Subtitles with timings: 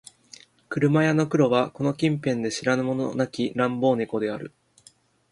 [0.67, 4.51] 車屋の黒はこの近辺で知らぬ者なき乱暴猫である